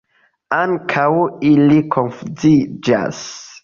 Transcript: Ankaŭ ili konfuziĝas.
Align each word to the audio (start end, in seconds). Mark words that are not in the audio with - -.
Ankaŭ 0.59 1.05
ili 1.51 1.79
konfuziĝas. 1.99 3.27